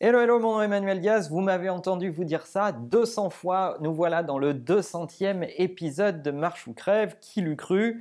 [0.00, 1.28] Hello, hello, mon nom est Emmanuel Diaz.
[1.28, 3.76] Vous m'avez entendu vous dire ça 200 fois.
[3.80, 7.16] Nous voilà dans le 200e épisode de Marche ou Crève.
[7.20, 8.00] Qui l'eût cru?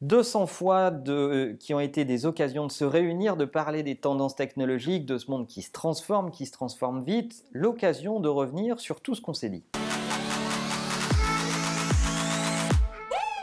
[0.00, 4.34] 200 fois de, qui ont été des occasions de se réunir, de parler des tendances
[4.34, 7.44] technologiques, de ce monde qui se transforme, qui se transforme vite.
[7.52, 9.62] L'occasion de revenir sur tout ce qu'on s'est dit.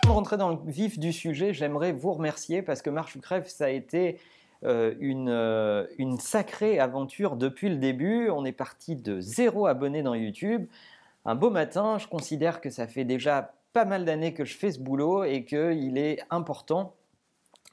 [0.02, 3.48] Pour rentrer dans le vif du sujet, j'aimerais vous remercier parce que Marche ou Crève,
[3.48, 4.18] ça a été euh,
[5.00, 8.30] une, euh, une, sacrée aventure depuis le début.
[8.30, 10.68] On est parti de zéro abonné dans YouTube.
[11.26, 14.72] Un beau matin, je considère que ça fait déjà pas mal d'années que je fais
[14.72, 16.94] ce boulot et qu'il est important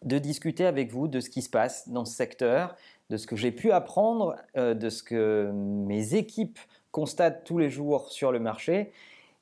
[0.04, 2.74] de discuter avec vous de ce qui se passe dans ce secteur,
[3.10, 6.58] de ce que j'ai pu apprendre, euh, de ce que mes équipes
[6.90, 8.92] constatent tous les jours sur le marché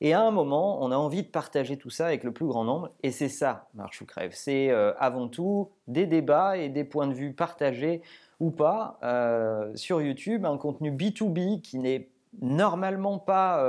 [0.03, 2.63] et à un moment, on a envie de partager tout ça avec le plus grand
[2.63, 2.89] nombre.
[3.03, 4.31] Et c'est ça, Marche ou Crève.
[4.33, 8.01] C'est euh, avant tout des débats et des points de vue partagés
[8.39, 12.09] ou pas euh, sur YouTube, un contenu B2B qui n'est
[12.41, 13.63] normalement pas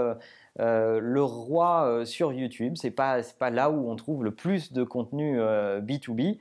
[0.59, 2.74] euh, le roi sur YouTube.
[2.77, 6.39] C'est pas, pas là où on trouve le plus de contenu B2B.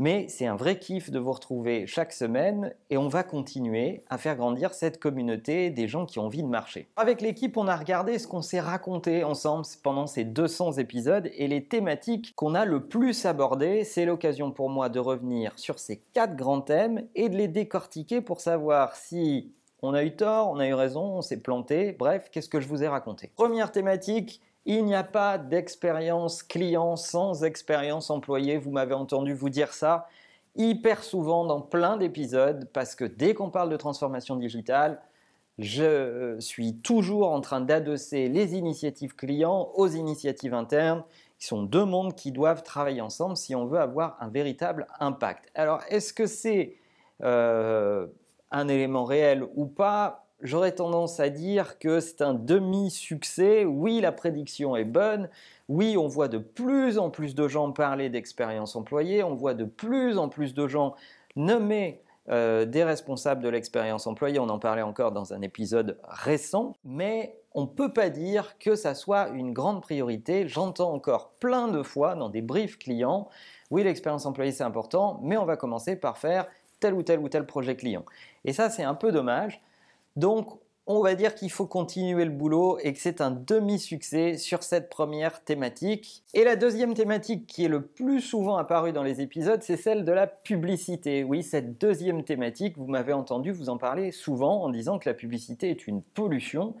[0.00, 4.16] Mais c'est un vrai kiff de vous retrouver chaque semaine et on va continuer à
[4.16, 6.88] faire grandir cette communauté des gens qui ont envie de marcher.
[6.96, 11.48] Avec l'équipe, on a regardé ce qu'on s'est raconté ensemble pendant ces 200 épisodes et
[11.48, 13.82] les thématiques qu'on a le plus abordées.
[13.82, 18.20] C'est l'occasion pour moi de revenir sur ces quatre grands thèmes et de les décortiquer
[18.20, 21.92] pour savoir si on a eu tort, on a eu raison, on s'est planté.
[21.92, 23.30] Bref, qu'est-ce que je vous ai raconté?
[23.36, 28.58] Première thématique, il n'y a pas d'expérience client sans expérience employée.
[28.58, 30.08] Vous m'avez entendu vous dire ça
[30.56, 35.00] hyper souvent dans plein d'épisodes parce que dès qu'on parle de transformation digitale,
[35.58, 41.02] je suis toujours en train d'adosser les initiatives clients aux initiatives internes,
[41.38, 45.50] qui sont deux mondes qui doivent travailler ensemble si on veut avoir un véritable impact.
[45.54, 46.76] Alors, est-ce que c'est
[47.22, 48.06] euh,
[48.50, 53.64] un élément réel ou pas j'aurais tendance à dire que c'est un demi-succès.
[53.64, 55.28] Oui, la prédiction est bonne.
[55.68, 59.22] Oui, on voit de plus en plus de gens parler d'expérience employée.
[59.22, 60.94] On voit de plus en plus de gens
[61.36, 62.00] nommer
[62.30, 64.38] euh, des responsables de l'expérience employée.
[64.38, 66.74] On en parlait encore dans un épisode récent.
[66.84, 70.46] Mais on ne peut pas dire que ça soit une grande priorité.
[70.46, 73.28] J'entends encore plein de fois dans des briefs clients,
[73.70, 76.46] oui, l'expérience employée c'est important, mais on va commencer par faire
[76.80, 78.04] tel ou tel ou tel projet client.
[78.44, 79.60] Et ça, c'est un peu dommage
[80.18, 80.58] donc,
[80.88, 84.90] on va dire qu'il faut continuer le boulot et que c'est un demi-succès sur cette
[84.90, 86.24] première thématique.
[86.34, 90.04] Et la deuxième thématique qui est le plus souvent apparue dans les épisodes, c'est celle
[90.04, 91.22] de la publicité.
[91.22, 95.14] Oui, cette deuxième thématique, vous m'avez entendu vous en parler souvent en disant que la
[95.14, 96.74] publicité est une pollution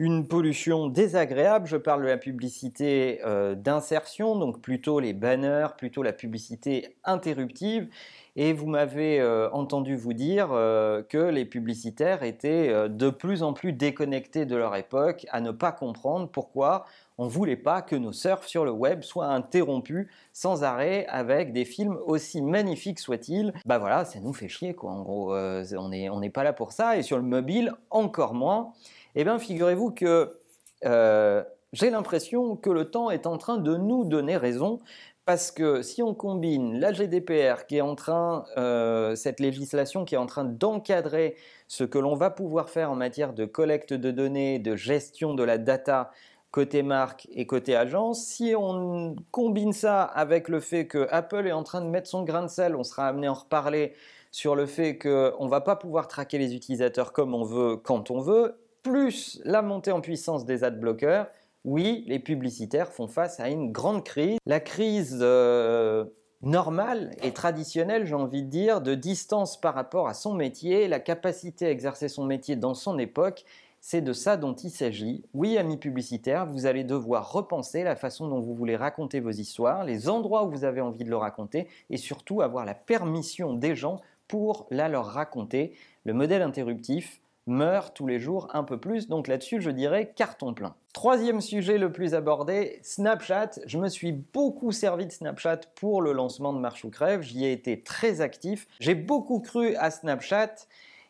[0.00, 1.66] une pollution désagréable.
[1.66, 7.86] Je parle de la publicité euh, d'insertion, donc plutôt les banners, plutôt la publicité interruptive.
[8.34, 13.52] Et vous m'avez euh, entendu vous dire euh, que les publicitaires étaient de plus en
[13.52, 16.86] plus déconnectés de leur époque, à ne pas comprendre pourquoi
[17.18, 21.52] on ne voulait pas que nos surfs sur le web soient interrompus sans arrêt avec
[21.52, 23.52] des films aussi magnifiques soient-ils.
[23.66, 24.92] Bah voilà, ça nous fait chier quoi.
[24.92, 25.88] En gros, on
[26.20, 26.96] n'est pas là pour ça.
[26.96, 28.72] Et sur le mobile, encore moins.
[29.16, 30.38] Eh bien, figurez-vous que
[30.84, 34.80] euh, j'ai l'impression que le temps est en train de nous donner raison.
[35.26, 40.16] Parce que si on combine la GDPR qui est en train, euh, cette législation qui
[40.16, 41.36] est en train d'encadrer
[41.68, 45.44] ce que l'on va pouvoir faire en matière de collecte de données, de gestion de
[45.44, 46.10] la data
[46.50, 51.52] côté marque et côté agence, si on combine ça avec le fait que Apple est
[51.52, 53.92] en train de mettre son grain de sel, on sera amené à en reparler
[54.32, 58.10] sur le fait qu'on ne va pas pouvoir traquer les utilisateurs comme on veut, quand
[58.10, 61.28] on veut, plus la montée en puissance des ad bloqueurs,
[61.64, 64.38] oui, les publicitaires font face à une grande crise.
[64.46, 66.04] La crise euh,
[66.42, 71.00] normale et traditionnelle, j'ai envie de dire, de distance par rapport à son métier, la
[71.00, 73.44] capacité à exercer son métier dans son époque,
[73.82, 75.24] c'est de ça dont il s'agit.
[75.34, 79.84] Oui, amis publicitaires, vous allez devoir repenser la façon dont vous voulez raconter vos histoires,
[79.84, 83.74] les endroits où vous avez envie de le raconter, et surtout avoir la permission des
[83.74, 85.74] gens pour la leur raconter.
[86.04, 89.08] Le modèle interruptif, meurt tous les jours un peu plus.
[89.08, 90.74] Donc là-dessus, je dirais carton plein.
[90.92, 93.50] Troisième sujet le plus abordé, Snapchat.
[93.66, 97.22] Je me suis beaucoup servi de Snapchat pour le lancement de Marche ou Crève.
[97.22, 98.66] J'y ai été très actif.
[98.80, 100.54] J'ai beaucoup cru à Snapchat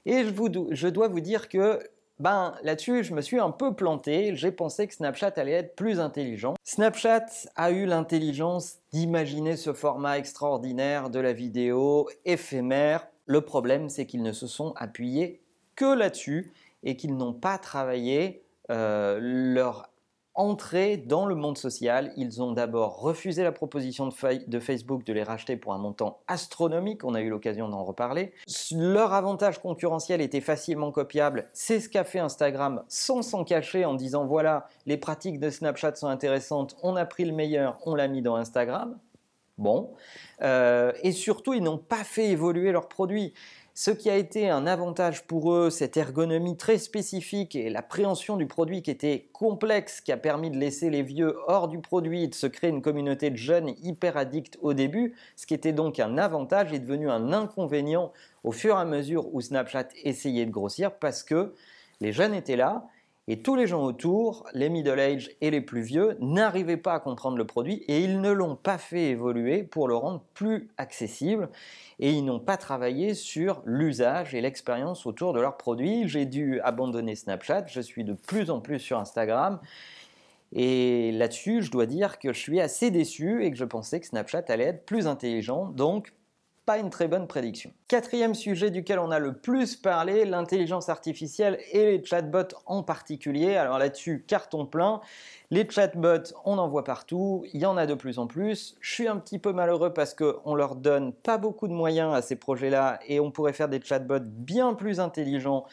[0.06, 1.80] et je, vous, je dois vous dire que
[2.18, 4.36] ben là-dessus, je me suis un peu planté.
[4.36, 6.54] J'ai pensé que Snapchat allait être plus intelligent.
[6.64, 7.26] Snapchat
[7.56, 13.06] a eu l'intelligence d'imaginer ce format extraordinaire de la vidéo éphémère.
[13.24, 15.40] Le problème, c'est qu'ils ne se sont appuyés
[15.86, 19.90] là-dessus et qu'ils n'ont pas travaillé euh, leur
[20.34, 22.12] entrer dans le monde social.
[22.16, 27.04] Ils ont d'abord refusé la proposition de, Facebook de les racheter pour un montant astronomique,
[27.04, 28.32] on a eu l'occasion d'en reparler.
[28.72, 33.94] Leur avantage concurrentiel était facilement copiable, c'est ce qu'a fait Instagram sans s'en cacher en
[33.94, 38.08] disant voilà, les pratiques de Snapchat sont intéressantes, on a pris le meilleur, on l'a
[38.08, 38.98] mis dans Instagram.
[39.58, 39.92] Bon.
[40.40, 43.34] Euh, et surtout, ils n'ont pas fait évoluer leurs produits.
[43.82, 48.44] Ce qui a été un avantage pour eux, cette ergonomie très spécifique et l'appréhension du
[48.44, 52.28] produit qui était complexe, qui a permis de laisser les vieux hors du produit et
[52.28, 55.98] de se créer une communauté de jeunes hyper addicts au début, ce qui était donc
[55.98, 58.12] un avantage est devenu un inconvénient
[58.44, 61.54] au fur et à mesure où Snapchat essayait de grossir parce que
[62.02, 62.86] les jeunes étaient là
[63.30, 66.98] et tous les gens autour, les middle age et les plus vieux, n'arrivaient pas à
[66.98, 71.48] comprendre le produit et ils ne l'ont pas fait évoluer pour le rendre plus accessible
[72.00, 76.08] et ils n'ont pas travaillé sur l'usage et l'expérience autour de leur produit.
[76.08, 79.60] J'ai dû abandonner Snapchat, je suis de plus en plus sur Instagram.
[80.52, 84.06] Et là-dessus, je dois dire que je suis assez déçu et que je pensais que
[84.06, 85.66] Snapchat allait être plus intelligent.
[85.66, 86.12] Donc,
[86.78, 87.72] une très bonne prédiction.
[87.88, 93.56] Quatrième sujet duquel on a le plus parlé, l'intelligence artificielle et les chatbots en particulier.
[93.56, 95.00] Alors là-dessus, carton plein.
[95.50, 98.76] Les chatbots, on en voit partout, il y en a de plus en plus.
[98.80, 102.22] Je suis un petit peu malheureux parce qu'on leur donne pas beaucoup de moyens à
[102.22, 105.66] ces projets-là et on pourrait faire des chatbots bien plus intelligents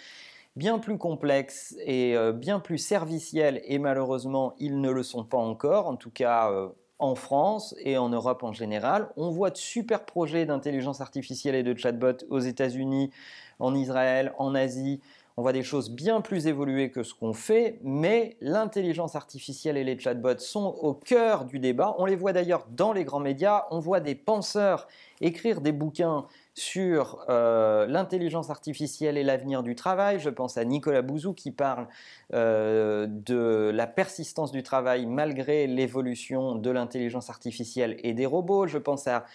[0.56, 5.38] bien plus complexes et euh, bien plus serviciels et malheureusement ils ne le sont pas
[5.38, 5.86] encore.
[5.86, 6.70] En tout cas, euh,
[7.00, 9.10] en France et en Europe en général.
[9.18, 13.12] On voit de super projets d'intelligence artificielle et de chatbot aux États-Unis,
[13.60, 15.00] en Israël, en Asie.
[15.40, 19.84] On voit des choses bien plus évoluées que ce qu'on fait, mais l'intelligence artificielle et
[19.84, 21.96] les chatbots sont au cœur du débat.
[22.00, 23.66] On les voit d'ailleurs dans les grands médias.
[23.70, 24.88] On voit des penseurs
[25.22, 26.26] écrire des bouquins
[26.58, 30.20] sur euh, l'intelligence artificielle et l'avenir du travail.
[30.20, 31.88] Je pense à Nicolas Bouzou qui parle
[32.34, 38.66] euh, de la persistance du travail malgré l'évolution de l'intelligence artificielle et des robots.
[38.66, 39.26] Je pense à,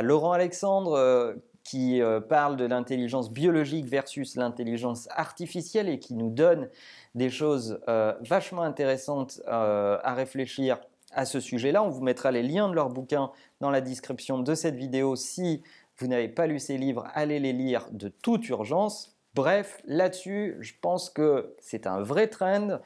[0.00, 1.34] Laurent Alexandre euh,
[1.64, 2.00] qui
[2.30, 6.70] parle de l'intelligence biologique versus l'intelligence artificielle et qui nous donne
[7.14, 7.78] des choses
[8.22, 10.78] vachement intéressantes à réfléchir
[11.12, 11.82] à ce sujet-là.
[11.82, 13.30] On vous mettra les liens de leurs bouquins
[13.60, 15.62] dans la description de cette vidéo si
[16.00, 19.16] vous n'avez pas lu ces livres, allez les lire de toute urgence.
[19.34, 22.80] Bref, là-dessus, je pense que c'est un vrai trend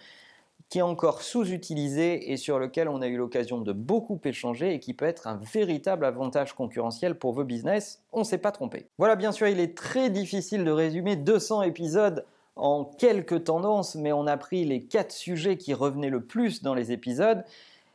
[0.69, 4.81] qui est encore sous-utilisé et sur lequel on a eu l'occasion de beaucoup échanger et
[4.81, 8.03] qui peut être un véritable avantage concurrentiel pour vos business.
[8.13, 8.89] On ne s'est pas trompé.
[8.99, 12.25] Voilà, bien sûr, il est très difficile de résumer 200 épisodes
[12.57, 16.75] en quelques tendances, mais on a pris les quatre sujets qui revenaient le plus dans
[16.75, 17.45] les épisodes.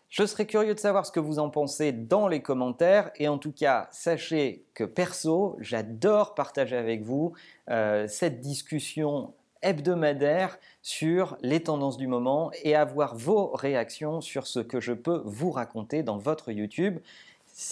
[0.09, 3.37] Je serais curieux de savoir ce que vous en pensez dans les commentaires et en
[3.37, 7.33] tout cas, sachez que perso, j'adore partager avec vous
[7.69, 14.59] euh, cette discussion hebdomadaire sur les tendances du moment et avoir vos réactions sur ce
[14.59, 16.97] que je peux vous raconter dans votre YouTube.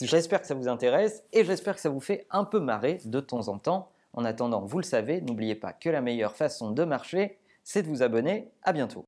[0.01, 3.19] J'espère que ça vous intéresse et j'espère que ça vous fait un peu marrer de
[3.19, 3.89] temps en temps.
[4.13, 7.87] En attendant, vous le savez, n'oubliez pas que la meilleure façon de marcher, c'est de
[7.87, 8.47] vous abonner.
[8.61, 9.05] À bientôt.